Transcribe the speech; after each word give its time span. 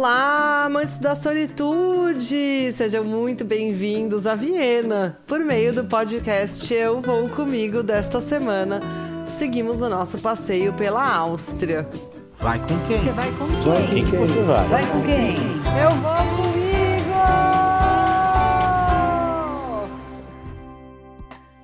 Olá, 0.00 0.64
amantes 0.64 0.98
da 0.98 1.14
solitude! 1.14 2.72
Sejam 2.72 3.04
muito 3.04 3.44
bem-vindos 3.44 4.26
a 4.26 4.34
Viena. 4.34 5.18
Por 5.26 5.40
meio 5.40 5.74
do 5.74 5.84
podcast 5.84 6.72
Eu 6.72 7.02
Vou 7.02 7.28
Comigo 7.28 7.82
desta 7.82 8.18
semana, 8.18 8.80
seguimos 9.28 9.82
o 9.82 9.90
nosso 9.90 10.18
passeio 10.18 10.72
pela 10.72 11.06
Áustria. 11.06 11.86
Vai 12.32 12.58
com 12.60 12.78
quem? 12.88 13.04
Você 13.04 13.10
vai 13.10 13.30
com 13.32 13.46
quem? 13.46 13.60
Vai 13.60 13.82
com 13.82 13.88
quem 13.88 14.04
que 14.06 14.16
você 14.16 14.40
vai? 14.40 14.68
Vai 14.68 14.86
com 14.90 15.02
quem? 15.02 15.34
Eu 15.82 15.90
vou 15.90 16.44
comigo! 16.44 16.70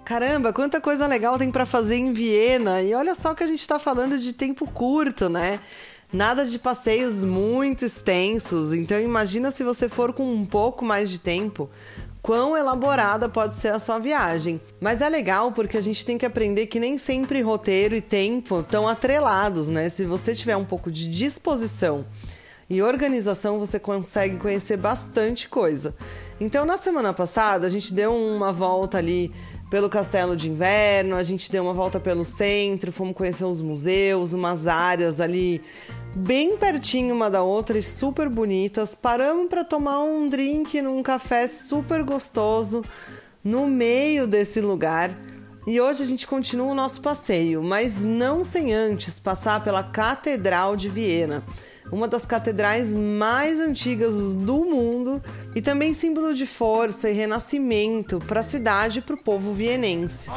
Caramba, 0.04 0.52
quanta 0.52 0.78
coisa 0.78 1.06
legal 1.06 1.38
tem 1.38 1.50
para 1.50 1.64
fazer 1.64 1.96
em 1.96 2.12
Viena! 2.12 2.82
E 2.82 2.94
olha 2.94 3.14
só 3.14 3.34
que 3.34 3.42
a 3.42 3.46
gente 3.46 3.60
está 3.60 3.78
falando 3.78 4.18
de 4.18 4.34
tempo 4.34 4.70
curto, 4.70 5.30
né? 5.30 5.58
Nada 6.12 6.46
de 6.46 6.58
passeios 6.58 7.24
muito 7.24 7.84
extensos, 7.84 8.72
então 8.72 8.98
imagina 9.00 9.50
se 9.50 9.64
você 9.64 9.88
for 9.88 10.12
com 10.12 10.24
um 10.32 10.46
pouco 10.46 10.84
mais 10.84 11.10
de 11.10 11.18
tempo, 11.18 11.68
quão 12.22 12.56
elaborada 12.56 13.28
pode 13.28 13.56
ser 13.56 13.68
a 13.68 13.78
sua 13.78 13.98
viagem. 13.98 14.60
Mas 14.80 15.00
é 15.00 15.08
legal 15.08 15.50
porque 15.50 15.76
a 15.76 15.80
gente 15.80 16.06
tem 16.06 16.16
que 16.16 16.24
aprender 16.24 16.66
que 16.66 16.78
nem 16.78 16.96
sempre 16.96 17.40
roteiro 17.40 17.94
e 17.94 18.00
tempo 18.00 18.60
estão 18.60 18.86
atrelados, 18.86 19.68
né? 19.68 19.88
Se 19.88 20.04
você 20.04 20.32
tiver 20.32 20.56
um 20.56 20.64
pouco 20.64 20.90
de 20.90 21.08
disposição 21.08 22.04
e 22.68 22.82
organização, 22.82 23.58
você 23.58 23.78
consegue 23.78 24.36
conhecer 24.38 24.76
bastante 24.76 25.48
coisa. 25.48 25.94
Então, 26.40 26.64
na 26.64 26.76
semana 26.76 27.12
passada, 27.12 27.66
a 27.66 27.70
gente 27.70 27.94
deu 27.94 28.14
uma 28.14 28.52
volta 28.52 28.98
ali 28.98 29.32
pelo 29.68 29.88
Castelo 29.88 30.36
de 30.36 30.48
Inverno, 30.48 31.16
a 31.16 31.22
gente 31.22 31.50
deu 31.50 31.64
uma 31.64 31.72
volta 31.72 31.98
pelo 31.98 32.24
centro, 32.24 32.92
fomos 32.92 33.16
conhecer 33.16 33.44
os 33.44 33.60
museus, 33.60 34.32
umas 34.32 34.66
áreas 34.66 35.20
ali 35.20 35.60
bem 36.14 36.56
pertinho 36.56 37.14
uma 37.14 37.28
da 37.28 37.42
outra 37.42 37.78
e 37.78 37.82
super 37.82 38.28
bonitas. 38.28 38.94
Paramos 38.94 39.48
para 39.48 39.64
tomar 39.64 40.02
um 40.02 40.28
drink 40.28 40.80
num 40.80 41.02
café 41.02 41.48
super 41.48 42.02
gostoso 42.04 42.82
no 43.42 43.66
meio 43.66 44.26
desse 44.26 44.60
lugar. 44.60 45.10
E 45.66 45.80
hoje 45.80 46.04
a 46.04 46.06
gente 46.06 46.28
continua 46.28 46.68
o 46.68 46.74
nosso 46.74 47.00
passeio, 47.00 47.60
mas 47.60 48.00
não 48.00 48.44
sem 48.44 48.72
antes 48.72 49.18
passar 49.18 49.64
pela 49.64 49.82
Catedral 49.82 50.76
de 50.76 50.88
Viena 50.88 51.42
uma 51.90 52.08
das 52.08 52.26
catedrais 52.26 52.92
mais 52.92 53.60
antigas 53.60 54.34
do 54.34 54.64
mundo 54.64 55.22
e 55.54 55.62
também 55.62 55.94
símbolo 55.94 56.34
de 56.34 56.46
força 56.46 57.08
e 57.08 57.12
renascimento 57.12 58.18
para 58.18 58.40
a 58.40 58.42
cidade 58.42 58.98
e 58.98 59.02
para 59.02 59.14
o 59.14 59.22
povo 59.22 59.52
vienense. 59.52 60.28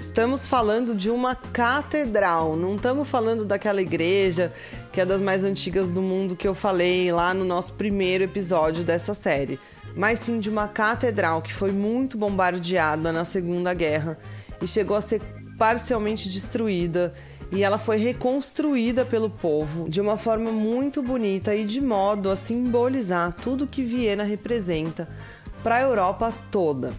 Estamos 0.00 0.46
falando 0.46 0.94
de 0.94 1.10
uma 1.10 1.34
catedral, 1.34 2.56
não 2.56 2.76
estamos 2.76 3.08
falando 3.08 3.44
daquela 3.44 3.82
igreja 3.82 4.52
que 4.92 5.00
é 5.00 5.06
das 5.06 5.20
mais 5.20 5.44
antigas 5.44 5.92
do 5.92 6.02
mundo 6.02 6.36
que 6.36 6.46
eu 6.46 6.54
falei 6.54 7.12
lá 7.12 7.32
no 7.34 7.44
nosso 7.44 7.74
primeiro 7.74 8.24
episódio 8.24 8.82
dessa 8.82 9.14
série, 9.14 9.58
mas 9.94 10.20
sim 10.20 10.38
de 10.38 10.48
uma 10.48 10.68
catedral 10.68 11.42
que 11.42 11.52
foi 11.52 11.72
muito 11.72 12.16
bombardeada 12.16 13.12
na 13.12 13.24
Segunda 13.24 13.74
Guerra 13.74 14.18
e 14.62 14.66
chegou 14.66 14.96
a 14.96 15.00
ser 15.00 15.20
parcialmente 15.58 16.28
destruída 16.28 17.12
e 17.52 17.62
ela 17.64 17.78
foi 17.78 17.96
reconstruída 17.96 19.04
pelo 19.04 19.28
povo 19.28 19.88
de 19.88 20.00
uma 20.00 20.16
forma 20.16 20.52
muito 20.52 21.02
bonita 21.02 21.54
e 21.54 21.64
de 21.64 21.80
modo 21.80 22.30
a 22.30 22.36
simbolizar 22.36 23.34
tudo 23.40 23.66
que 23.66 23.82
Viena 23.82 24.22
representa 24.22 25.08
para 25.62 25.76
a 25.76 25.82
Europa 25.82 26.32
toda. 26.50 26.92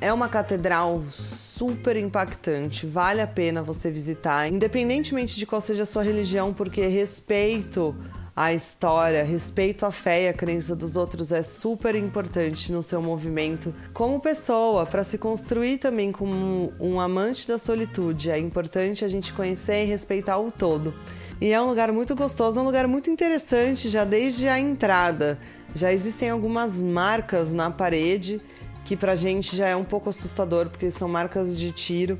É 0.00 0.12
uma 0.12 0.28
catedral 0.28 1.02
super 1.10 1.96
impactante, 1.96 2.86
vale 2.86 3.20
a 3.20 3.26
pena 3.26 3.62
você 3.62 3.90
visitar, 3.90 4.48
independentemente 4.48 5.36
de 5.36 5.46
qual 5.46 5.60
seja 5.60 5.84
a 5.84 5.86
sua 5.86 6.02
religião, 6.02 6.52
porque 6.52 6.86
respeito 6.86 7.94
a 8.36 8.52
história, 8.52 9.22
respeito 9.22 9.86
à 9.86 9.92
fé 9.92 10.24
e 10.24 10.28
à 10.28 10.32
crença 10.32 10.74
dos 10.74 10.96
outros 10.96 11.30
é 11.30 11.40
super 11.40 11.94
importante 11.94 12.72
no 12.72 12.82
seu 12.82 13.00
movimento 13.00 13.72
como 13.92 14.18
pessoa, 14.18 14.84
para 14.84 15.04
se 15.04 15.18
construir 15.18 15.78
também 15.78 16.10
como 16.10 16.72
um 16.80 16.98
amante 16.98 17.46
da 17.46 17.56
solitude. 17.58 18.32
É 18.32 18.38
importante 18.38 19.04
a 19.04 19.08
gente 19.08 19.32
conhecer 19.32 19.84
e 19.84 19.86
respeitar 19.86 20.38
o 20.38 20.50
todo. 20.50 20.92
E 21.40 21.52
é 21.52 21.60
um 21.60 21.66
lugar 21.66 21.92
muito 21.92 22.16
gostoso, 22.16 22.58
é 22.58 22.62
um 22.62 22.66
lugar 22.66 22.88
muito 22.88 23.08
interessante 23.08 23.88
já 23.88 24.04
desde 24.04 24.48
a 24.48 24.58
entrada. 24.58 25.38
Já 25.72 25.92
existem 25.92 26.30
algumas 26.30 26.82
marcas 26.82 27.52
na 27.52 27.70
parede 27.70 28.40
que 28.84 28.96
pra 28.96 29.14
gente 29.14 29.56
já 29.56 29.68
é 29.68 29.76
um 29.76 29.84
pouco 29.84 30.10
assustador 30.10 30.68
porque 30.68 30.90
são 30.90 31.08
marcas 31.08 31.56
de 31.56 31.70
tiro. 31.70 32.18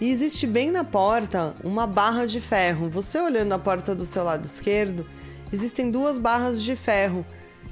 E 0.00 0.10
existe 0.10 0.46
bem 0.46 0.70
na 0.70 0.84
porta 0.84 1.54
uma 1.64 1.86
barra 1.86 2.24
de 2.24 2.40
ferro. 2.40 2.88
Você 2.88 3.18
olhando 3.18 3.52
a 3.52 3.58
porta 3.58 3.94
do 3.94 4.04
seu 4.04 4.22
lado 4.22 4.44
esquerdo, 4.44 5.06
existem 5.52 5.90
duas 5.90 6.18
barras 6.18 6.62
de 6.62 6.74
ferro, 6.76 7.24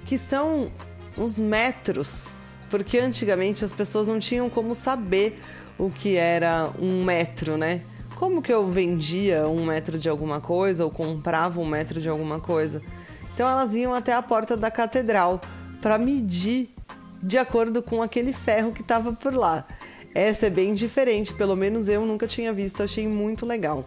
que 0.04 0.18
são 0.18 0.70
os 1.16 1.38
metros, 1.38 2.54
porque 2.68 2.98
antigamente 2.98 3.64
as 3.64 3.72
pessoas 3.72 4.08
não 4.08 4.18
tinham 4.18 4.50
como 4.50 4.74
saber 4.74 5.38
o 5.78 5.90
que 5.90 6.16
era 6.16 6.70
um 6.78 7.04
metro, 7.04 7.56
né? 7.56 7.82
Como 8.16 8.40
que 8.40 8.52
eu 8.52 8.68
vendia 8.68 9.48
um 9.48 9.64
metro 9.64 9.98
de 9.98 10.08
alguma 10.08 10.40
coisa 10.40 10.84
ou 10.84 10.90
comprava 10.90 11.60
um 11.60 11.66
metro 11.66 12.00
de 12.00 12.08
alguma 12.08 12.40
coisa? 12.40 12.80
Então 13.34 13.48
elas 13.48 13.74
iam 13.74 13.92
até 13.92 14.12
a 14.12 14.22
porta 14.22 14.56
da 14.56 14.70
catedral 14.70 15.40
para 15.82 15.98
medir 15.98 16.70
de 17.20 17.38
acordo 17.38 17.82
com 17.82 18.02
aquele 18.02 18.32
ferro 18.32 18.70
que 18.72 18.82
estava 18.82 19.12
por 19.12 19.34
lá. 19.34 19.66
Essa 20.14 20.46
é 20.46 20.50
bem 20.50 20.74
diferente, 20.74 21.34
pelo 21.34 21.56
menos 21.56 21.88
eu 21.88 22.06
nunca 22.06 22.26
tinha 22.26 22.52
visto, 22.52 22.82
achei 22.82 23.08
muito 23.08 23.44
legal. 23.44 23.84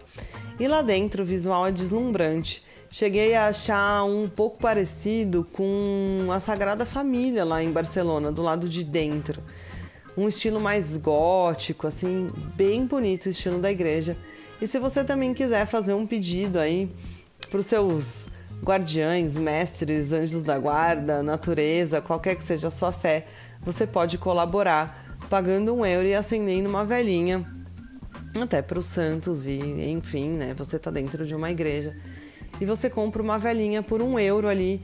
E 0.60 0.68
lá 0.68 0.82
dentro 0.82 1.24
o 1.24 1.26
visual 1.26 1.66
é 1.66 1.72
deslumbrante. 1.72 2.62
Cheguei 2.90 3.36
a 3.36 3.48
achar 3.48 4.06
um 4.06 4.30
pouco 4.30 4.58
parecido 4.60 5.46
com 5.52 6.30
a 6.32 6.40
Sagrada 6.40 6.86
Família 6.86 7.44
lá 7.44 7.62
em 7.62 7.72
Barcelona, 7.72 8.32
do 8.32 8.42
lado 8.42 8.68
de 8.70 8.84
dentro. 8.84 9.44
Um 10.18 10.28
estilo 10.28 10.60
mais 10.60 10.96
gótico, 10.96 11.86
assim, 11.86 12.30
bem 12.56 12.86
bonito 12.86 13.26
o 13.26 13.30
estilo 13.30 13.60
da 13.60 13.70
igreja. 13.70 14.18
E 14.62 14.68
se 14.68 14.80
você 14.80 15.04
também 15.04 15.34
quiser 15.34 15.66
fazer 15.66 15.94
um 15.94 16.08
pedido 16.08 16.60
aí 16.60 16.90
para 17.52 17.60
os 17.60 17.66
seus 17.66 18.30
guardiães, 18.64 19.38
mestres, 19.38 20.14
anjos 20.14 20.44
da 20.44 20.58
guarda, 20.58 21.22
natureza, 21.22 22.02
qualquer 22.02 22.36
que 22.36 22.44
seja 22.44 22.70
a 22.70 22.72
sua 22.72 22.92
fé, 22.92 23.28
você 23.62 23.86
pode 23.86 24.18
colaborar 24.18 25.18
pagando 25.30 25.74
um 25.76 25.86
euro 25.86 26.08
e 26.08 26.16
acendendo 26.16 26.70
uma 26.70 26.86
velhinha 26.86 27.46
até 28.42 28.62
para 28.62 28.80
os 28.80 28.86
santos 28.86 29.46
e 29.46 29.60
enfim, 29.90 30.30
né? 30.30 30.54
Você 30.58 30.78
está 30.78 30.90
dentro 30.90 31.26
de 31.26 31.36
uma 31.36 31.52
igreja 31.52 31.96
e 32.60 32.66
você 32.66 32.90
compra 32.90 33.22
uma 33.22 33.38
velhinha 33.38 33.84
por 33.84 34.02
um 34.02 34.20
euro 34.20 34.48
ali 34.48 34.82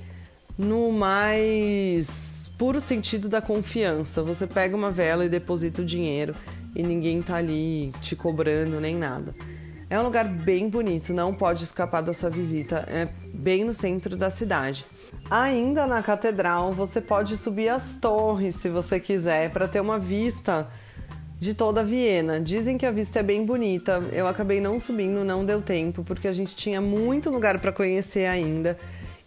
no 0.57 0.91
mais 0.91 2.51
puro 2.57 2.79
sentido 2.79 3.27
da 3.27 3.41
confiança. 3.41 4.21
Você 4.23 4.45
pega 4.47 4.75
uma 4.75 4.91
vela 4.91 5.25
e 5.25 5.29
deposita 5.29 5.81
o 5.81 5.85
dinheiro 5.85 6.35
e 6.75 6.83
ninguém 6.83 7.21
tá 7.21 7.35
ali 7.35 7.91
te 8.01 8.15
cobrando 8.15 8.79
nem 8.79 8.95
nada. 8.95 9.35
É 9.89 9.99
um 9.99 10.03
lugar 10.03 10.25
bem 10.25 10.69
bonito, 10.69 11.13
não 11.13 11.33
pode 11.33 11.63
escapar 11.63 12.01
da 12.01 12.13
sua 12.13 12.29
visita, 12.29 12.83
é 12.89 13.07
bem 13.31 13.63
no 13.63 13.73
centro 13.73 14.15
da 14.15 14.29
cidade. 14.29 14.85
Ainda 15.29 15.85
na 15.85 16.01
catedral, 16.01 16.71
você 16.71 16.99
pode 16.99 17.37
subir 17.37 17.69
as 17.69 17.93
torres 17.99 18.55
se 18.55 18.69
você 18.69 18.99
quiser, 18.99 19.51
para 19.51 19.67
ter 19.67 19.79
uma 19.79 19.99
vista 19.99 20.67
de 21.43 21.53
toda 21.53 21.83
Viena. 21.83 22.39
Dizem 22.39 22.77
que 22.77 22.85
a 22.85 22.91
vista 22.91 23.19
é 23.19 23.23
bem 23.23 23.45
bonita. 23.45 24.01
Eu 24.13 24.27
acabei 24.27 24.61
não 24.61 24.79
subindo, 24.79 25.25
não 25.25 25.45
deu 25.45 25.61
tempo, 25.61 26.01
porque 26.01 26.27
a 26.27 26.33
gente 26.33 26.55
tinha 26.55 26.79
muito 26.79 27.29
lugar 27.29 27.59
para 27.59 27.73
conhecer 27.73 28.25
ainda. 28.25 28.77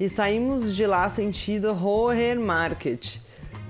E 0.00 0.08
saímos 0.08 0.74
de 0.74 0.86
lá 0.86 1.08
sentido 1.10 1.74
Roher 1.74 2.40
Market, 2.40 3.18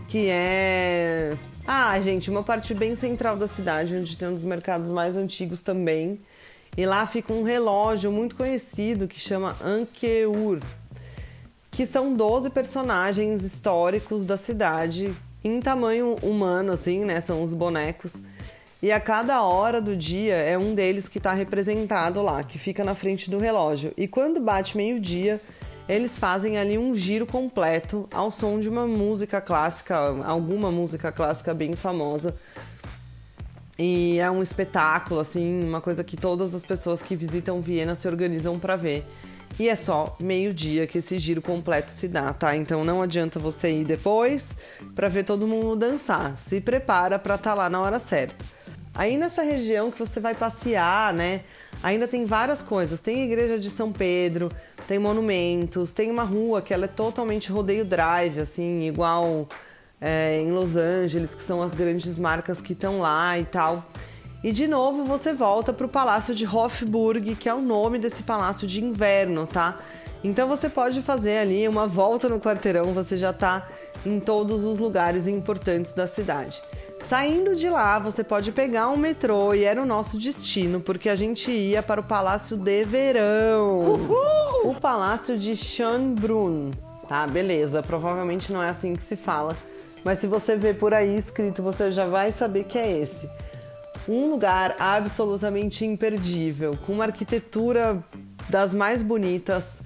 que 0.07 0.29
é. 0.31 1.37
Ah, 1.67 2.01
gente, 2.01 2.31
uma 2.31 2.45
parte 2.45 2.73
bem 2.73 2.95
central 2.95 3.37
da 3.37 3.49
cidade, 3.49 3.97
onde 3.97 4.17
tem 4.17 4.29
um 4.29 4.35
dos 4.35 4.45
mercados 4.45 4.93
mais 4.93 5.17
antigos 5.17 5.63
também. 5.63 6.21
E 6.77 6.87
lá 6.87 7.05
fica 7.05 7.33
um 7.33 7.43
relógio 7.43 8.13
muito 8.13 8.37
conhecido 8.37 9.09
que 9.09 9.19
chama 9.19 9.57
Ankeur, 9.65 10.61
que 11.73 11.85
são 11.85 12.15
12 12.15 12.51
personagens 12.51 13.43
históricos 13.43 14.25
da 14.25 14.37
cidade 14.37 15.13
em 15.43 15.61
tamanho 15.61 16.15
humano, 16.23 16.73
assim, 16.73 17.05
né? 17.05 17.21
São 17.21 17.43
os 17.43 17.53
bonecos 17.53 18.23
e 18.83 18.93
a 18.93 19.01
cada 19.01 19.43
hora 19.43 19.81
do 19.81 19.97
dia 19.97 20.35
é 20.35 20.57
um 20.59 20.75
deles 20.75 21.09
que 21.09 21.19
está 21.19 21.33
representado 21.33 22.21
lá, 22.21 22.45
que 22.45 22.59
fica 22.59 22.85
na 22.85 22.95
frente 22.95 23.31
do 23.31 23.39
relógio. 23.39 23.93
E 23.97 24.07
quando 24.07 24.39
bate 24.41 24.77
meio-dia, 24.77 25.41
eles 25.89 26.19
fazem 26.19 26.59
ali 26.59 26.77
um 26.77 26.95
giro 26.95 27.27
completo 27.27 28.09
ao 28.13 28.31
som 28.31 28.61
de 28.61 28.69
uma 28.69 28.87
música 28.87 29.41
clássica, 29.41 29.97
alguma 30.25 30.71
música 30.71 31.11
clássica 31.11 31.55
bem 31.55 31.75
famosa. 31.75 32.35
E 33.79 34.19
é 34.19 34.31
um 34.31 34.43
espetáculo, 34.43 35.21
assim, 35.21 35.65
uma 35.65 35.81
coisa 35.81 36.03
que 36.03 36.17
todas 36.17 36.55
as 36.55 36.63
pessoas 36.63 37.01
que 37.01 37.15
visitam 37.15 37.61
Viena 37.61 37.95
se 37.95 38.09
organizam 38.09 38.59
para 38.59 38.77
ver. 38.77 39.05
E 39.59 39.71
é 39.71 39.77
só 39.77 40.17
meio-dia 40.21 40.87
que 40.87 40.99
esse 40.99 41.19
giro 41.19 41.41
completo 41.41 41.91
se 41.91 42.09
dá, 42.09 42.33
tá? 42.33 42.55
Então 42.55 42.85
não 42.85 43.01
adianta 43.01 43.39
você 43.39 43.71
ir 43.71 43.85
depois 43.85 44.55
para 44.95 45.09
ver 45.09 45.25
todo 45.25 45.47
mundo 45.47 45.77
dançar. 45.77 46.37
Se 46.37 46.61
prepara 46.61 47.19
para 47.19 47.37
estar 47.37 47.51
tá 47.51 47.55
lá 47.55 47.71
na 47.71 47.81
hora 47.81 47.99
certa. 47.99 48.56
Aí 48.97 49.19
nessa 49.19 49.43
região 49.43 49.91
que 49.91 49.99
você 49.99 50.19
vai 50.19 50.35
passear, 50.35 51.13
né? 51.13 51.43
Ainda 51.83 52.09
tem 52.09 52.25
várias 52.25 52.63
coisas. 52.63 53.01
Tem 53.01 53.23
a 53.23 53.25
igreja 53.27 53.59
de 53.59 53.69
São 53.69 53.93
Pedro, 53.93 54.51
tem 54.87 54.99
monumentos, 54.99 55.93
tem 55.93 56.11
uma 56.11 56.23
rua 56.23 56.63
que 56.63 56.73
ela 56.73 56.87
é 56.87 56.89
totalmente 56.89 57.53
rodeio 57.53 57.85
drive, 57.85 58.41
assim, 58.41 58.89
igual 58.89 59.47
é, 60.01 60.41
em 60.41 60.51
Los 60.51 60.77
Angeles, 60.77 61.35
que 61.35 61.43
são 61.43 61.63
as 61.63 61.75
grandes 61.75 62.17
marcas 62.17 62.61
que 62.63 62.73
estão 62.73 63.01
lá 63.01 63.39
e 63.39 63.45
tal. 63.45 63.85
E 64.43 64.51
de 64.51 64.67
novo 64.67 65.05
você 65.05 65.33
volta 65.33 65.73
para 65.73 65.87
o 65.87 65.89
Palácio 65.89 66.35
de 66.35 66.47
Hofburg, 66.47 67.35
que 67.35 67.49
é 67.49 67.55
o 67.55 67.61
nome 67.61 67.99
desse 67.99 68.23
palácio 68.23 68.67
de 68.67 68.83
inverno, 68.83 69.47
tá? 69.47 69.79
Então 70.25 70.49
você 70.49 70.69
pode 70.69 71.03
fazer 71.03 71.39
ali 71.39 71.69
uma 71.69 71.87
volta 71.87 72.29
no 72.29 72.41
quarteirão, 72.41 72.93
você 72.93 73.17
já 73.17 73.31
está 73.31 73.69
em 74.05 74.21
todos 74.21 74.65
os 74.65 74.79
lugares 74.79 75.27
importantes 75.27 75.93
da 75.93 76.07
cidade. 76.07 76.63
Saindo 77.01 77.55
de 77.55 77.69
lá, 77.69 77.99
você 77.99 78.25
pode 78.25 78.51
pegar 78.53 78.89
um 78.89 78.97
metrô 78.97 79.55
e 79.55 79.65
era 79.65 79.81
o 79.81 79.87
nosso 79.87 80.19
destino, 80.19 80.81
porque 80.81 81.09
a 81.09 81.15
gente 81.15 81.51
ia 81.51 81.83
para 81.83 82.01
o 82.01 82.05
Palácio 82.05 82.57
de 82.57 82.85
Verão. 82.85 83.79
Uhul! 83.81 84.71
O 84.71 84.75
Palácio 84.81 85.39
de 85.39 85.57
Schönbrunn. 85.57 86.73
Tá, 87.09 87.27
beleza. 87.27 87.83
Provavelmente 87.83 88.53
não 88.53 88.63
é 88.63 88.69
assim 88.69 88.95
que 88.95 89.03
se 89.03 89.15
fala. 89.15 89.57
Mas 90.05 90.19
se 90.19 90.27
você 90.27 90.57
ver 90.57 90.79
por 90.79 90.93
aí 90.95 91.17
escrito, 91.17 91.63
você 91.63 91.93
já 91.93 92.07
vai 92.07 92.33
saber 92.33 92.65
que 92.65 92.79
é 92.79 92.99
esse. 92.99 93.31
Um 94.09 94.31
lugar 94.31 94.77
absolutamente 94.79 95.85
imperdível, 95.85 96.77
com 96.87 96.93
uma 96.93 97.05
arquitetura 97.05 98.03
das 98.49 98.73
mais 98.73 99.03
bonitas, 99.03 99.81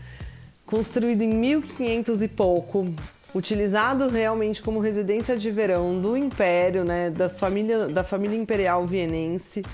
construído 0.66 1.22
em 1.22 1.34
1500 1.34 2.22
e 2.22 2.28
pouco, 2.28 2.92
utilizado 3.34 4.08
realmente 4.08 4.62
como 4.62 4.80
residência 4.80 5.36
de 5.36 5.50
verão 5.50 6.00
do 6.00 6.16
Império, 6.16 6.84
né, 6.84 7.10
das 7.10 7.38
família, 7.38 7.86
da 7.88 8.02
família 8.02 8.36
imperial 8.36 8.86
vienense, 8.86 9.64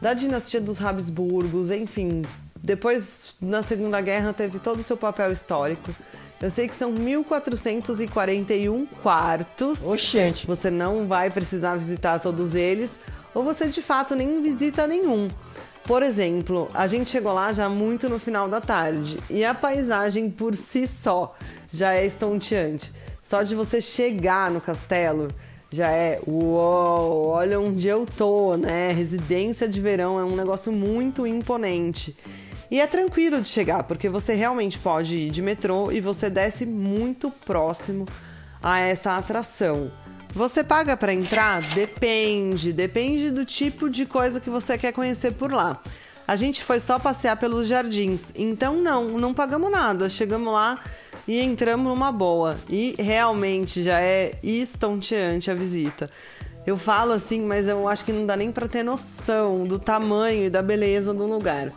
da 0.00 0.12
dinastia 0.14 0.60
dos 0.60 0.82
Habsburgos, 0.82 1.70
enfim. 1.70 2.22
Depois, 2.62 3.36
na 3.40 3.62
Segunda 3.62 4.00
Guerra, 4.00 4.32
teve 4.32 4.58
todo 4.58 4.80
o 4.80 4.82
seu 4.82 4.96
papel 4.96 5.32
histórico. 5.32 5.94
Eu 6.40 6.50
sei 6.50 6.68
que 6.68 6.74
são 6.76 6.90
1441 6.92 8.86
quartos. 9.02 9.82
Oxente. 9.82 10.46
Você 10.46 10.70
não 10.70 11.06
vai 11.06 11.30
precisar 11.30 11.76
visitar 11.76 12.18
todos 12.18 12.54
eles, 12.54 13.00
ou 13.34 13.42
você 13.42 13.66
de 13.66 13.80
fato 13.80 14.14
nem 14.14 14.42
visita 14.42 14.86
nenhum. 14.86 15.28
Por 15.84 16.02
exemplo, 16.02 16.70
a 16.72 16.86
gente 16.86 17.10
chegou 17.10 17.32
lá 17.34 17.52
já 17.52 17.68
muito 17.68 18.08
no 18.08 18.18
final 18.18 18.48
da 18.48 18.60
tarde 18.60 19.18
e 19.28 19.44
a 19.44 19.52
paisagem 19.52 20.30
por 20.30 20.56
si 20.56 20.86
só 20.86 21.34
já 21.76 21.94
é 21.94 22.04
estonteante. 22.04 22.92
Só 23.22 23.42
de 23.42 23.54
você 23.54 23.80
chegar 23.80 24.50
no 24.50 24.60
castelo 24.60 25.28
já 25.70 25.90
é 25.90 26.20
uou, 26.26 27.28
olha 27.28 27.58
onde 27.58 27.88
eu 27.88 28.06
tô, 28.06 28.56
né? 28.56 28.92
Residência 28.92 29.68
de 29.68 29.80
verão 29.80 30.20
é 30.20 30.24
um 30.24 30.36
negócio 30.36 30.70
muito 30.70 31.26
imponente. 31.26 32.16
E 32.70 32.80
é 32.80 32.86
tranquilo 32.86 33.40
de 33.40 33.48
chegar, 33.48 33.82
porque 33.82 34.08
você 34.08 34.34
realmente 34.34 34.78
pode 34.78 35.16
ir 35.16 35.30
de 35.30 35.42
metrô 35.42 35.90
e 35.90 36.00
você 36.00 36.30
desce 36.30 36.64
muito 36.64 37.30
próximo 37.30 38.06
a 38.62 38.78
essa 38.78 39.16
atração. 39.16 39.90
Você 40.34 40.64
paga 40.64 40.96
para 40.96 41.12
entrar? 41.12 41.60
Depende, 41.60 42.72
depende 42.72 43.30
do 43.30 43.44
tipo 43.44 43.88
de 43.88 44.06
coisa 44.06 44.40
que 44.40 44.50
você 44.50 44.76
quer 44.76 44.92
conhecer 44.92 45.32
por 45.32 45.52
lá. 45.52 45.80
A 46.26 46.36
gente 46.36 46.64
foi 46.64 46.80
só 46.80 46.98
passear 46.98 47.36
pelos 47.36 47.66
jardins, 47.66 48.32
então 48.34 48.76
não, 48.76 49.18
não 49.18 49.34
pagamos 49.34 49.70
nada. 49.70 50.08
Chegamos 50.08 50.52
lá, 50.52 50.78
e 51.26 51.40
entramos 51.40 51.86
numa 51.86 52.12
boa. 52.12 52.58
E 52.68 52.94
realmente 52.98 53.82
já 53.82 54.00
é 54.00 54.38
estonteante 54.42 55.50
a 55.50 55.54
visita. 55.54 56.10
Eu 56.66 56.78
falo 56.78 57.12
assim, 57.12 57.42
mas 57.42 57.68
eu 57.68 57.86
acho 57.86 58.04
que 58.04 58.12
não 58.12 58.24
dá 58.24 58.36
nem 58.36 58.50
para 58.50 58.66
ter 58.66 58.82
noção 58.82 59.64
do 59.64 59.78
tamanho 59.78 60.46
e 60.46 60.50
da 60.50 60.62
beleza 60.62 61.12
do 61.12 61.26
lugar. 61.26 61.70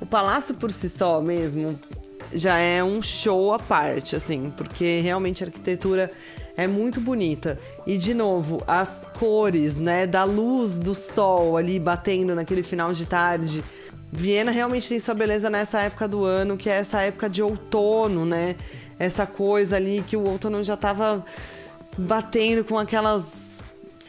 O 0.00 0.06
palácio 0.06 0.54
por 0.54 0.70
si 0.70 0.88
só 0.88 1.20
mesmo 1.20 1.78
já 2.32 2.58
é 2.58 2.84
um 2.84 3.02
show 3.02 3.52
à 3.52 3.58
parte, 3.58 4.14
assim, 4.14 4.52
porque 4.56 5.00
realmente 5.00 5.42
a 5.42 5.46
arquitetura 5.46 6.10
é 6.56 6.66
muito 6.66 7.00
bonita. 7.00 7.58
E 7.86 7.96
de 7.96 8.14
novo, 8.14 8.62
as 8.66 9.06
cores, 9.18 9.80
né, 9.80 10.06
da 10.06 10.24
luz 10.24 10.78
do 10.78 10.94
sol 10.94 11.56
ali 11.56 11.78
batendo 11.78 12.34
naquele 12.34 12.62
final 12.62 12.92
de 12.92 13.06
tarde. 13.06 13.64
Viena 14.10 14.50
realmente 14.50 14.88
tem 14.88 14.98
sua 14.98 15.14
beleza 15.14 15.50
nessa 15.50 15.82
época 15.82 16.08
do 16.08 16.24
ano, 16.24 16.56
que 16.56 16.70
é 16.70 16.74
essa 16.74 17.00
época 17.02 17.28
de 17.28 17.42
outono, 17.42 18.24
né? 18.24 18.56
Essa 18.98 19.26
coisa 19.26 19.76
ali 19.76 20.04
que 20.06 20.16
o 20.16 20.26
outono 20.28 20.62
já 20.62 20.74
estava 20.74 21.24
batendo 21.96 22.64
com 22.64 22.78
aquelas 22.78 23.62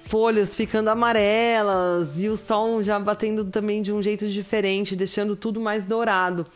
folhas 0.09 0.55
ficando 0.55 0.89
amarelas 0.89 2.19
e 2.19 2.27
o 2.27 2.35
sol 2.35 2.81
já 2.81 2.99
batendo 2.99 3.45
também 3.45 3.81
de 3.81 3.93
um 3.93 4.01
jeito 4.01 4.27
diferente, 4.27 4.95
deixando 4.95 5.35
tudo 5.35 5.59
mais 5.59 5.85
dourado. 5.85 6.47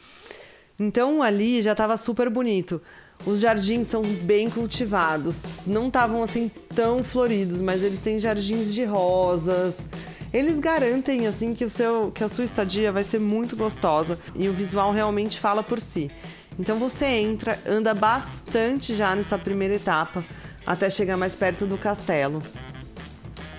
Então 0.80 1.22
ali 1.22 1.62
já 1.62 1.74
estava 1.74 1.96
super 1.96 2.30
bonito. 2.30 2.82
Os 3.26 3.40
jardins 3.40 3.88
são 3.88 4.02
bem 4.02 4.50
cultivados, 4.50 5.62
não 5.66 5.88
estavam 5.88 6.24
assim 6.24 6.52
tão 6.76 7.04
floridos, 7.04 7.62
mas 7.62 7.84
eles 7.84 8.00
têm 8.00 8.20
jardins 8.20 8.74
de 8.74 8.84
rosas. 8.84 9.88
Eles 10.34 10.60
garantem 10.60 11.28
assim 11.28 11.54
que 11.54 11.64
o 11.64 11.70
seu 11.70 12.12
que 12.12 12.24
a 12.24 12.28
sua 12.28 12.44
estadia 12.44 12.92
vai 12.92 13.04
ser 13.04 13.20
muito 13.20 13.56
gostosa 13.56 14.18
e 14.36 14.50
o 14.50 14.54
visual 14.54 14.92
realmente 14.92 15.40
fala 15.40 15.62
por 15.62 15.80
si. 15.80 16.10
Então 16.58 16.78
você 16.78 17.06
entra, 17.06 17.60
anda 17.68 17.94
bastante 17.94 18.94
já 18.94 19.16
nessa 19.16 19.38
primeira 19.38 19.76
etapa 19.76 20.24
até 20.66 20.90
chegar 20.90 21.18
mais 21.18 21.36
perto 21.36 21.66
do 21.66 21.78
castelo. 21.78 22.42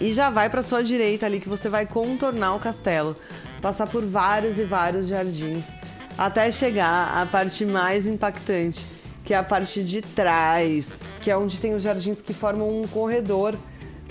E 0.01 0.13
já 0.13 0.31
vai 0.31 0.49
para 0.49 0.63
sua 0.63 0.83
direita 0.83 1.27
ali 1.27 1.41
que 1.41 1.49
você 1.49 1.69
vai 1.69 1.87
contornar 1.87 2.55
o 2.55 2.61
castelo, 2.61 3.17
passar 3.61 3.87
por 3.87 4.05
vários 4.05 4.59
e 4.59 4.65
vários 4.65 5.07
jardins, 5.07 5.65
até 6.17 6.51
chegar 6.51 7.17
à 7.17 7.27
parte 7.27 7.65
mais 7.65 8.07
impactante, 8.07 8.85
que 9.25 9.33
é 9.33 9.37
a 9.37 9.43
parte 9.43 9.83
de 9.83 10.03
trás, 10.03 11.03
que 11.21 11.31
é 11.31 11.37
onde 11.37 11.59
tem 11.59 11.75
os 11.75 11.83
jardins 11.83 12.21
que 12.21 12.35
formam 12.35 12.69
um 12.69 12.87
corredor 12.87 13.57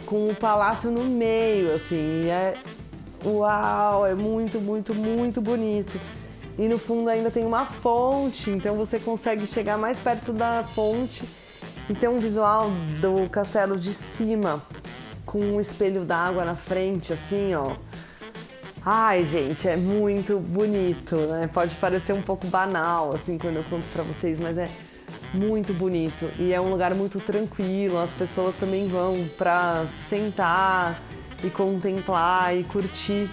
com 0.06 0.30
o 0.30 0.36
palácio 0.36 0.90
no 0.90 1.04
meio, 1.04 1.74
assim. 1.74 2.28
é 2.28 2.56
uau, 3.26 4.06
é 4.06 4.14
muito, 4.14 4.60
muito, 4.60 4.94
muito 4.94 5.42
bonito 5.42 6.00
e 6.58 6.68
no 6.68 6.78
fundo 6.78 7.10
ainda 7.10 7.32
tem 7.32 7.46
uma 7.46 7.66
fonte, 7.66 8.50
então 8.50 8.76
você 8.76 9.00
consegue 9.00 9.48
chegar 9.48 9.78
mais 9.78 10.00
perto 10.00 10.32
da 10.32 10.64
fonte 10.76 11.24
e 11.90 11.94
ter 11.94 12.08
um 12.08 12.20
visual 12.20 12.70
do 13.02 13.30
castelo 13.30 13.78
de 13.78 13.94
cima 13.94 14.62
com 15.26 15.40
um 15.40 15.60
espelho 15.60 16.04
d'água 16.04 16.46
na 16.46 16.56
frente, 16.56 17.12
assim, 17.12 17.54
ó. 17.56 17.76
Ai, 18.86 19.26
gente, 19.26 19.68
é 19.68 19.78
muito 19.78 20.40
bonito, 20.40 21.16
né? 21.16 21.50
Pode 21.52 21.74
parecer 21.76 22.14
um 22.14 22.22
pouco 22.22 22.46
banal, 22.48 23.14
assim, 23.14 23.38
quando 23.38 23.56
eu 23.56 23.64
conto 23.64 23.86
pra 23.94 24.04
vocês, 24.04 24.40
mas 24.40 24.58
é 24.58 24.70
muito 25.34 25.74
bonito 25.74 26.30
e 26.38 26.54
é 26.54 26.62
um 26.62 26.70
lugar 26.70 26.94
muito 26.94 27.20
tranquilo. 27.20 27.98
As 27.98 28.12
pessoas 28.12 28.56
também 28.56 28.88
vão 28.88 29.26
pra 29.38 29.86
sentar 30.10 31.02
e 31.44 31.50
contemplar 31.50 32.56
e 32.56 32.64
curtir 32.66 33.30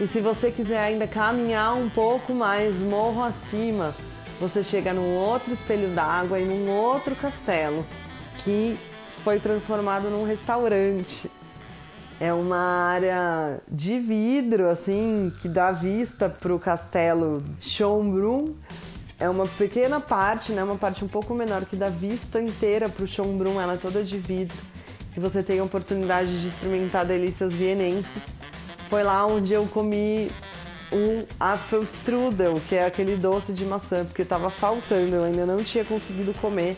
e 0.00 0.06
se 0.06 0.20
você 0.20 0.52
quiser 0.52 0.78
ainda 0.78 1.08
caminhar 1.08 1.74
um 1.74 1.90
pouco 1.90 2.32
mais 2.32 2.76
morro 2.76 3.22
acima, 3.22 3.92
você 4.40 4.62
chega 4.62 4.92
num 4.92 5.16
outro 5.16 5.52
espelho 5.52 5.88
d'água 5.88 6.38
e 6.38 6.44
num 6.44 6.70
outro 6.70 7.16
castelo 7.16 7.84
que 8.44 8.78
foi 9.24 9.40
transformado 9.40 10.08
num 10.08 10.24
restaurante. 10.24 11.28
É 12.20 12.32
uma 12.32 12.58
área 12.58 13.60
de 13.68 13.98
vidro, 13.98 14.68
assim, 14.68 15.32
que 15.40 15.48
dá 15.48 15.72
vista 15.72 16.28
para 16.28 16.54
o 16.54 16.58
castelo 16.60 17.42
Schönbrunn. 17.60 18.54
É 19.18 19.28
uma 19.28 19.48
pequena 19.48 20.00
parte, 20.00 20.52
né? 20.52 20.62
Uma 20.62 20.76
parte 20.76 21.04
um 21.04 21.08
pouco 21.08 21.34
menor 21.34 21.64
que 21.64 21.74
dá 21.74 21.88
vista 21.88 22.40
inteira 22.40 22.88
para 22.88 23.04
o 23.04 23.06
Schönbrunn. 23.06 23.60
Ela 23.60 23.74
é 23.74 23.76
toda 23.76 24.04
de 24.04 24.18
vidro. 24.18 24.56
E 25.16 25.20
você 25.20 25.42
tem 25.42 25.58
a 25.58 25.64
oportunidade 25.64 26.40
de 26.40 26.46
experimentar 26.46 27.04
delícias 27.04 27.52
vienenses 27.52 28.38
foi 28.88 29.02
lá 29.02 29.26
onde 29.26 29.52
eu 29.52 29.66
comi 29.66 30.30
um 30.90 31.24
Apfelstrudel, 31.38 32.60
que 32.68 32.74
é 32.74 32.86
aquele 32.86 33.16
doce 33.16 33.52
de 33.52 33.64
maçã, 33.64 34.04
porque 34.04 34.22
estava 34.22 34.48
faltando, 34.48 35.14
eu 35.14 35.24
ainda 35.24 35.44
não 35.44 35.62
tinha 35.62 35.84
conseguido 35.84 36.32
comer. 36.40 36.76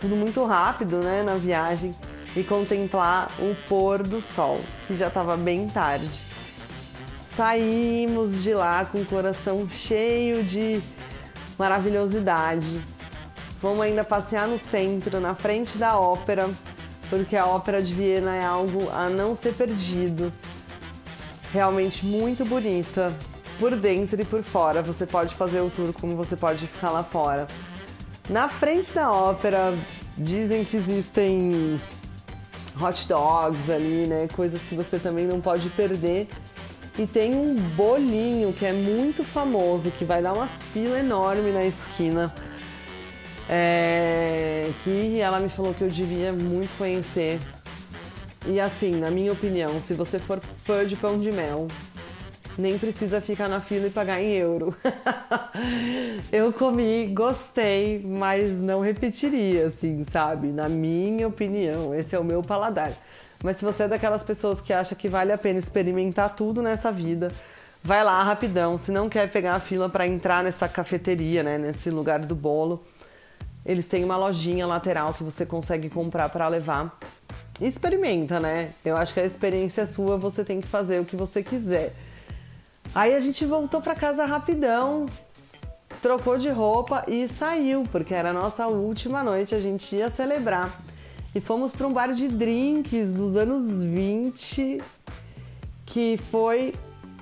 Tudo 0.00 0.16
muito 0.16 0.44
rápido, 0.44 0.98
né, 0.98 1.22
na 1.22 1.36
viagem 1.36 1.94
e 2.36 2.42
contemplar 2.42 3.30
o 3.38 3.54
pôr 3.68 4.02
do 4.02 4.20
sol, 4.20 4.60
que 4.86 4.96
já 4.96 5.06
estava 5.06 5.36
bem 5.36 5.68
tarde. 5.68 6.20
Saímos 7.36 8.42
de 8.42 8.52
lá 8.52 8.84
com 8.84 9.00
o 9.00 9.04
coração 9.04 9.68
cheio 9.70 10.42
de 10.42 10.82
maravilhosidade. 11.56 12.80
Vamos 13.62 13.80
ainda 13.80 14.02
passear 14.02 14.48
no 14.48 14.58
centro, 14.58 15.20
na 15.20 15.34
frente 15.34 15.78
da 15.78 15.98
ópera, 15.98 16.50
porque 17.08 17.36
a 17.36 17.46
ópera 17.46 17.80
de 17.80 17.94
Viena 17.94 18.34
é 18.34 18.44
algo 18.44 18.90
a 18.90 19.08
não 19.08 19.34
ser 19.36 19.54
perdido 19.54 20.32
realmente 21.54 22.04
muito 22.04 22.44
bonita 22.44 23.14
por 23.60 23.76
dentro 23.76 24.20
e 24.20 24.24
por 24.24 24.42
fora. 24.42 24.82
Você 24.82 25.06
pode 25.06 25.34
fazer 25.36 25.60
o 25.60 25.70
tour 25.70 25.92
como 25.92 26.16
você 26.16 26.34
pode 26.34 26.66
ficar 26.66 26.90
lá 26.90 27.04
fora. 27.04 27.46
Na 28.28 28.48
frente 28.48 28.92
da 28.92 29.12
ópera, 29.12 29.72
dizem 30.18 30.64
que 30.64 30.76
existem 30.76 31.80
hot 32.80 33.06
dogs 33.06 33.70
ali, 33.70 34.06
né? 34.06 34.28
Coisas 34.34 34.60
que 34.62 34.74
você 34.74 34.98
também 34.98 35.26
não 35.26 35.40
pode 35.40 35.70
perder. 35.70 36.28
E 36.98 37.06
tem 37.06 37.34
um 37.34 37.54
bolinho 37.54 38.52
que 38.52 38.66
é 38.66 38.72
muito 38.72 39.22
famoso, 39.22 39.92
que 39.92 40.04
vai 40.04 40.20
dar 40.20 40.32
uma 40.32 40.48
fila 40.48 40.98
enorme 40.98 41.52
na 41.52 41.64
esquina 41.64 42.32
é, 43.48 44.70
que 44.82 45.20
ela 45.20 45.38
me 45.38 45.48
falou 45.48 45.74
que 45.74 45.82
eu 45.82 45.88
devia 45.88 46.32
muito 46.32 46.76
conhecer. 46.76 47.38
E 48.46 48.60
assim, 48.60 48.96
na 48.96 49.10
minha 49.10 49.32
opinião, 49.32 49.80
se 49.80 49.94
você 49.94 50.18
for 50.18 50.40
fã 50.64 50.84
de 50.84 50.96
pão 50.96 51.18
de 51.18 51.32
mel, 51.32 51.66
nem 52.58 52.78
precisa 52.78 53.20
ficar 53.20 53.48
na 53.48 53.60
fila 53.60 53.86
e 53.86 53.90
pagar 53.90 54.20
em 54.20 54.32
euro. 54.32 54.76
eu 56.30 56.52
comi, 56.52 57.06
gostei, 57.06 58.02
mas 58.04 58.52
não 58.60 58.80
repetiria, 58.80 59.68
assim, 59.68 60.04
sabe? 60.04 60.48
Na 60.48 60.68
minha 60.68 61.26
opinião, 61.26 61.94
esse 61.94 62.14
é 62.14 62.18
o 62.18 62.24
meu 62.24 62.42
paladar. 62.42 62.92
Mas 63.42 63.56
se 63.56 63.64
você 63.64 63.84
é 63.84 63.88
daquelas 63.88 64.22
pessoas 64.22 64.60
que 64.60 64.72
acha 64.72 64.94
que 64.94 65.08
vale 65.08 65.32
a 65.32 65.38
pena 65.38 65.58
experimentar 65.58 66.34
tudo 66.34 66.62
nessa 66.62 66.92
vida, 66.92 67.32
vai 67.82 68.04
lá 68.04 68.22
rapidão. 68.22 68.78
Se 68.78 68.92
não 68.92 69.08
quer 69.08 69.30
pegar 69.30 69.54
a 69.54 69.60
fila 69.60 69.88
para 69.88 70.06
entrar 70.06 70.44
nessa 70.44 70.68
cafeteria, 70.68 71.42
né, 71.42 71.58
nesse 71.58 71.90
lugar 71.90 72.20
do 72.20 72.34
bolo, 72.34 72.82
eles 73.64 73.86
têm 73.88 74.04
uma 74.04 74.16
lojinha 74.16 74.66
lateral 74.66 75.12
que 75.12 75.22
você 75.22 75.44
consegue 75.44 75.90
comprar 75.90 76.28
para 76.28 76.46
levar. 76.48 76.98
Experimenta, 77.60 78.40
né? 78.40 78.70
Eu 78.84 78.96
acho 78.96 79.14
que 79.14 79.20
a 79.20 79.24
experiência 79.24 79.82
é 79.82 79.86
sua, 79.86 80.16
você 80.16 80.44
tem 80.44 80.60
que 80.60 80.66
fazer 80.66 81.00
o 81.00 81.04
que 81.04 81.14
você 81.14 81.42
quiser. 81.42 81.94
Aí 82.94 83.14
a 83.14 83.20
gente 83.20 83.44
voltou 83.44 83.80
para 83.80 83.94
casa 83.94 84.24
rapidão, 84.24 85.06
trocou 86.02 86.36
de 86.36 86.48
roupa 86.48 87.04
e 87.06 87.28
saiu, 87.28 87.84
porque 87.90 88.12
era 88.12 88.30
a 88.30 88.32
nossa 88.32 88.66
última 88.66 89.22
noite, 89.22 89.54
a 89.54 89.60
gente 89.60 89.94
ia 89.94 90.10
celebrar. 90.10 90.82
E 91.34 91.40
fomos 91.40 91.72
para 91.72 91.86
um 91.86 91.92
bar 91.92 92.12
de 92.12 92.28
drinks 92.28 93.12
dos 93.12 93.36
anos 93.36 93.82
20, 93.82 94.80
que 95.86 96.18
foi 96.30 96.74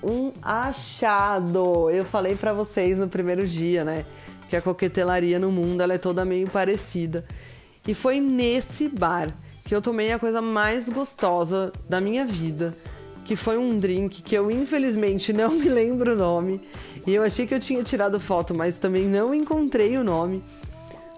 um 0.02 0.32
achado. 0.42 1.90
Eu 1.90 2.04
falei 2.04 2.36
para 2.36 2.52
vocês 2.52 2.98
no 2.98 3.08
primeiro 3.08 3.46
dia, 3.46 3.84
né, 3.84 4.04
que 4.48 4.56
a 4.56 4.62
coquetelaria 4.62 5.38
no 5.38 5.52
mundo 5.52 5.82
ela 5.82 5.94
é 5.94 5.98
toda 5.98 6.24
meio 6.24 6.48
parecida. 6.48 7.24
E 7.86 7.94
foi 7.94 8.20
nesse 8.20 8.88
bar 8.88 9.28
que 9.72 9.76
eu 9.76 9.80
tomei 9.80 10.12
a 10.12 10.18
coisa 10.18 10.42
mais 10.42 10.86
gostosa 10.90 11.72
da 11.88 11.98
minha 11.98 12.26
vida, 12.26 12.76
que 13.24 13.34
foi 13.34 13.56
um 13.56 13.78
drink 13.78 14.20
que 14.20 14.34
eu 14.34 14.50
infelizmente 14.50 15.32
não 15.32 15.52
me 15.52 15.66
lembro 15.66 16.12
o 16.12 16.14
nome. 16.14 16.60
E 17.06 17.14
eu 17.14 17.22
achei 17.22 17.46
que 17.46 17.54
eu 17.54 17.58
tinha 17.58 17.82
tirado 17.82 18.20
foto, 18.20 18.54
mas 18.54 18.78
também 18.78 19.06
não 19.06 19.34
encontrei 19.34 19.96
o 19.96 20.04
nome 20.04 20.44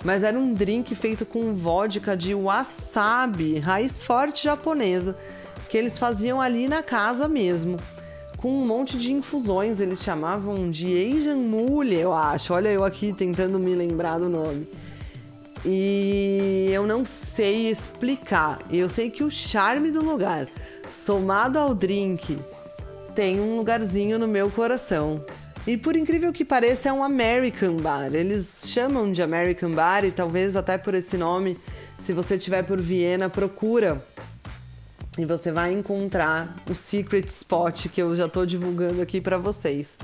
mas 0.05 0.23
era 0.23 0.39
um 0.39 0.53
drink 0.53 0.95
feito 0.95 1.25
com 1.25 1.55
vodka 1.55 2.15
de 2.15 2.35
wasabi, 2.35 3.59
raiz 3.59 4.03
forte 4.03 4.45
japonesa, 4.45 5.17
que 5.69 5.79
eles 5.79 5.99
faziam 5.99 6.43
ali 6.43 6.69
na 6.69 6.83
casa 6.83 7.27
mesmo, 7.27 7.79
com 8.37 8.51
um 8.51 8.67
monte 8.67 8.99
de 8.99 9.13
infusões, 9.13 9.81
eles 9.81 10.03
chamavam 10.03 10.71
de 10.71 10.87
Asian 10.87 11.37
Mule, 11.37 11.95
eu 11.95 12.13
acho. 12.13 12.53
Olha 12.53 12.69
eu 12.69 12.85
aqui 12.85 13.15
tentando 13.15 13.59
me 13.59 13.75
lembrar 13.75 14.19
do 14.19 14.29
nome. 14.29 14.69
E 15.65 16.69
eu 16.71 16.87
não 16.87 17.05
sei 17.05 17.71
explicar. 17.71 18.59
Eu 18.71 18.89
sei 18.89 19.11
que 19.11 19.25
o 19.25 19.31
charme 19.31 19.91
do 19.91 20.05
lugar, 20.05 20.47
somado 20.91 21.59
ao 21.59 21.75
drink, 21.75 22.39
tem 23.15 23.41
um 23.41 23.57
lugarzinho 23.57 24.19
no 24.19 24.29
meu 24.29 24.51
coração. 24.51 25.25
E 25.67 25.79
por 25.79 25.97
incrível 25.97 26.31
que 26.33 26.45
pareça, 26.45 26.91
é 26.91 26.93
um 26.93 27.03
American 27.03 27.77
Bar. 27.77 28.15
Eles 28.15 28.65
chamam 28.67 29.11
de 29.11 29.23
American 29.23 29.73
Bar 29.73 30.05
e 30.05 30.11
talvez 30.11 30.57
até 30.57 30.77
por 30.77 30.93
esse 30.93 31.17
nome, 31.17 31.59
se 31.97 32.13
você 32.13 32.37
estiver 32.37 32.63
por 32.65 32.81
Viena, 32.81 33.31
procura. 33.31 34.05
E 35.17 35.25
você 35.25 35.51
vai 35.51 35.73
encontrar 35.73 36.57
o 36.69 36.75
Secret 36.75 37.25
Spot 37.27 37.89
que 37.89 38.03
eu 38.03 38.15
já 38.15 38.27
estou 38.27 38.45
divulgando 38.45 39.01
aqui 39.01 39.21
para 39.21 39.39
vocês. 39.39 39.97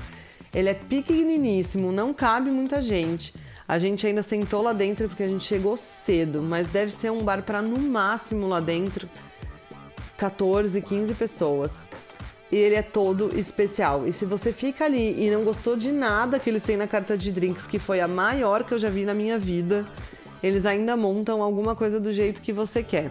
Ele 0.53 0.69
é 0.69 0.73
pequeniníssimo, 0.73 1.91
não 1.91 2.13
cabe 2.13 2.49
muita 2.49 2.81
gente. 2.81 3.33
A 3.71 3.79
gente 3.79 4.05
ainda 4.05 4.21
sentou 4.21 4.61
lá 4.61 4.73
dentro 4.73 5.07
porque 5.07 5.23
a 5.23 5.27
gente 5.29 5.45
chegou 5.45 5.77
cedo, 5.77 6.41
mas 6.41 6.67
deve 6.67 6.91
ser 6.91 7.09
um 7.09 7.23
bar 7.23 7.41
para 7.41 7.61
no 7.61 7.79
máximo 7.79 8.45
lá 8.49 8.59
dentro 8.59 9.09
14, 10.17 10.81
15 10.81 11.13
pessoas 11.13 11.85
e 12.51 12.57
ele 12.57 12.75
é 12.75 12.81
todo 12.81 13.31
especial. 13.39 14.05
E 14.05 14.11
se 14.11 14.25
você 14.25 14.51
fica 14.51 14.83
ali 14.83 15.25
e 15.25 15.31
não 15.31 15.45
gostou 15.45 15.77
de 15.77 15.89
nada 15.89 16.37
que 16.37 16.49
eles 16.49 16.63
têm 16.63 16.75
na 16.75 16.85
carta 16.85 17.17
de 17.17 17.31
drinks, 17.31 17.65
que 17.65 17.79
foi 17.79 18.01
a 18.01 18.09
maior 18.09 18.65
que 18.65 18.73
eu 18.73 18.77
já 18.77 18.89
vi 18.89 19.05
na 19.05 19.13
minha 19.13 19.39
vida, 19.39 19.87
eles 20.43 20.65
ainda 20.65 20.97
montam 20.97 21.41
alguma 21.41 21.73
coisa 21.73 21.97
do 21.97 22.11
jeito 22.11 22.41
que 22.41 22.51
você 22.51 22.83
quer. 22.83 23.09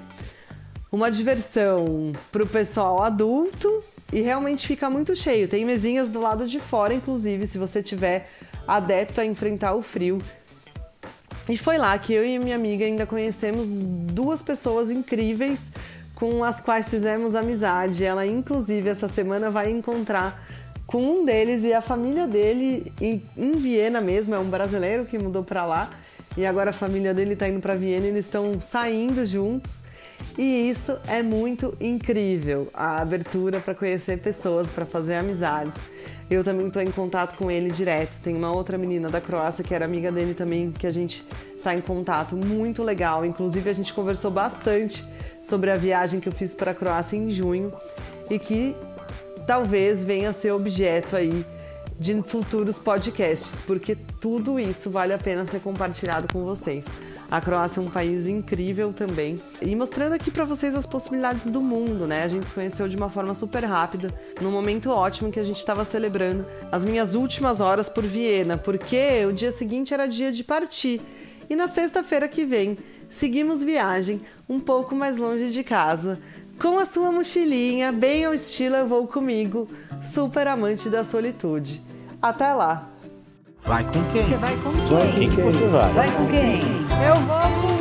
Uma 0.93 1.11
diversão 1.11 2.13
para 2.31 2.43
o 2.43 2.47
pessoal 2.47 3.03
adulto 3.03 3.83
e 4.13 4.21
realmente 4.21 4.69
fica 4.69 4.91
muito 4.91 5.17
cheio. 5.17 5.49
Tem 5.49 5.65
mesinhas 5.65 6.07
do 6.07 6.21
lado 6.21 6.47
de 6.47 6.61
fora, 6.61 6.93
inclusive, 6.93 7.47
se 7.47 7.57
você 7.57 7.83
tiver 7.83 8.29
adepto 8.69 9.23
a 9.23 9.25
enfrentar 9.25 9.75
o 9.75 9.81
frio. 9.81 10.19
E 11.49 11.57
foi 11.57 11.79
lá 11.79 11.99
que 11.99 12.13
eu 12.13 12.25
e 12.25 12.39
minha 12.39 12.55
amiga 12.55 12.85
ainda 12.85 13.07
conhecemos 13.07 13.89
duas 13.89 14.43
pessoas 14.43 14.91
incríveis 14.91 15.73
com 16.15 16.45
as 16.45 16.61
quais 16.61 16.89
fizemos 16.89 17.35
amizade. 17.35 18.05
Ela, 18.05 18.27
inclusive, 18.27 18.89
essa 18.89 19.09
semana 19.09 19.51
vai 19.51 19.71
encontrar 19.71 20.47
com 20.87 21.03
um 21.03 21.25
deles 21.25 21.65
e 21.65 21.73
a 21.73 21.81
família 21.81 22.27
dele 22.27 22.93
em, 23.01 23.53
Viena 23.53 24.01
mesmo. 24.01 24.35
É 24.35 24.39
um 24.39 24.51
brasileiro 24.51 25.07
que 25.07 25.19
mudou 25.19 25.43
para 25.43 25.65
lá 25.65 25.91
e 26.37 26.45
agora 26.45 26.71
a 26.71 26.73
família 26.73 27.15
dele 27.15 27.33
está 27.33 27.49
indo 27.49 27.61
para 27.61 27.75
Viena. 27.75 28.07
E 28.07 28.11
eles 28.11 28.27
estão 28.27 28.61
saindo 28.61 29.25
juntos. 29.25 29.79
E 30.37 30.69
isso 30.69 30.97
é 31.09 31.23
muito 31.23 31.77
incrível, 31.81 32.69
a 32.75 33.01
abertura 33.01 33.59
para 33.59 33.75
conhecer 33.75 34.19
pessoas, 34.19 34.69
para 34.69 34.85
fazer 34.85 35.15
amizades. 35.15 35.75
Eu 36.31 36.45
também 36.45 36.69
estou 36.69 36.81
em 36.81 36.91
contato 36.91 37.37
com 37.37 37.51
ele 37.51 37.71
direto. 37.71 38.21
Tem 38.21 38.37
uma 38.37 38.55
outra 38.55 38.79
menina 38.79 39.11
da 39.11 39.21
Croácia 39.21 39.65
que 39.65 39.75
era 39.75 39.85
amiga 39.85 40.13
dele 40.13 40.33
também, 40.33 40.71
que 40.71 40.87
a 40.87 40.91
gente 40.93 41.27
está 41.57 41.75
em 41.75 41.81
contato, 41.81 42.37
muito 42.37 42.85
legal. 42.85 43.27
Inclusive, 43.27 43.69
a 43.69 43.73
gente 43.73 43.93
conversou 43.93 44.31
bastante 44.31 45.05
sobre 45.43 45.71
a 45.71 45.77
viagem 45.77 46.21
que 46.21 46.29
eu 46.29 46.33
fiz 46.33 46.55
para 46.55 46.71
a 46.71 46.75
Croácia 46.75 47.17
em 47.17 47.31
junho 47.31 47.73
e 48.31 48.39
que 48.39 48.77
talvez 49.47 50.05
venha 50.05 50.31
a 50.31 50.33
ser 50.33 50.53
objeto 50.53 51.17
aí 51.17 51.45
de 51.99 52.23
futuros 52.23 52.79
podcasts, 52.79 53.61
porque 53.67 53.97
tudo 54.21 54.59
isso 54.59 54.89
vale 54.89 55.13
a 55.13 55.19
pena 55.19 55.45
ser 55.45 55.61
compartilhado 55.61 56.33
com 56.33 56.45
vocês. 56.45 56.87
A 57.31 57.41
Croácia 57.41 57.79
é 57.79 57.83
um 57.83 57.89
país 57.89 58.27
incrível 58.27 58.93
também. 58.93 59.41
E 59.63 59.77
mostrando 59.77 60.15
aqui 60.15 60.33
para 60.33 60.45
vocês 60.45 60.75
as 60.75 60.85
possibilidades 60.85 61.47
do 61.47 61.61
mundo, 61.61 62.07
né? 62.07 62.25
A 62.25 62.29
gente 62.29 62.49
se 62.49 62.55
conheceu 62.55 62.89
de 62.89 62.97
uma 62.97 63.09
forma 63.09 63.35
super 63.35 63.65
rápida, 63.65 64.13
num 64.41 64.51
momento 64.51 64.91
ótimo 64.91 65.31
que 65.31 65.39
a 65.39 65.45
gente 65.45 65.59
estava 65.59 65.85
celebrando 65.85 66.45
as 66.73 66.85
minhas 66.85 67.15
últimas 67.15 67.61
horas 67.61 67.89
por 67.89 68.05
Viena, 68.05 68.59
porque 68.59 69.25
o 69.27 69.33
dia 69.33 69.53
seguinte 69.53 69.95
era 69.95 70.09
dia 70.09 70.33
de 70.33 70.43
partir. 70.43 71.01
E 71.49 71.55
na 71.55 71.69
sexta-feira 71.69 72.27
que 72.27 72.45
vem, 72.45 72.77
seguimos 73.09 73.63
viagem 73.63 74.21
um 74.49 74.59
pouco 74.59 74.95
mais 74.95 75.17
longe 75.17 75.51
de 75.53 75.63
casa, 75.63 76.19
com 76.61 76.79
a 76.79 76.85
sua 76.85 77.13
mochilinha, 77.13 77.93
bem 77.93 78.25
ao 78.25 78.35
estilo 78.35 78.75
Eu 78.75 78.89
Vou 78.89 79.07
Comigo, 79.07 79.69
super 80.03 80.49
amante 80.49 80.91
da 80.91 81.05
solitude. 81.05 81.81
Até 82.21 82.53
lá! 82.53 82.89
Vai 83.63 83.85
com 83.85 84.03
quem? 84.13 84.27
Você 84.27 84.37
vai 84.37 84.57
com 84.57 84.71
Vai 84.71 85.07
com 85.07 85.19
quem? 85.19 85.31
quem 85.31 85.45
você 85.45 85.67
vai? 85.67 85.93
Vai 85.93 86.11
com 86.13 86.27
quem? 86.27 86.90
Eu 87.03 87.15
vou 87.15 87.80